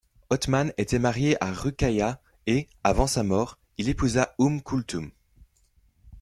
[0.31, 5.11] Othman était mariée à Ruqayyah et, avant sa mort, il épousa Oumm Koulthoum.